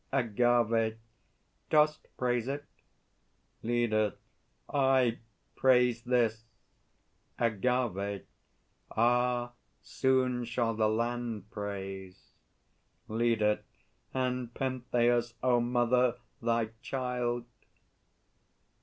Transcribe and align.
AGAVE. 0.11 0.97
Dost 1.69 2.07
praise 2.17 2.47
it? 2.47 2.65
LEADER. 3.61 4.15
I 4.67 5.19
praise 5.55 6.01
this? 6.01 6.43
AGAVE. 7.37 8.23
Ah, 8.97 9.51
soon 9.83 10.43
shall 10.45 10.73
the 10.73 10.89
land 10.89 11.51
praise! 11.51 12.31
LEADER. 13.07 13.59
And 14.11 14.51
Pentheus, 14.55 15.35
O 15.43 15.59
Mother, 15.59 16.15
Thy 16.41 16.69
child? 16.81 17.45